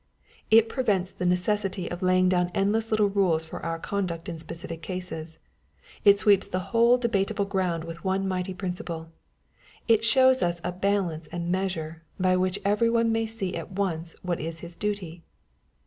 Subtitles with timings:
[0.49, 4.39] It prevents the neces sity of laying down endless little rules for our conduct in
[4.39, 5.37] specific cases.
[6.03, 9.11] It sweeps the whole debateable ground with one mighty principle.
[9.87, 14.15] It shows us a balance and measure, by which every one may see at once
[14.23, 15.21] what is his duty.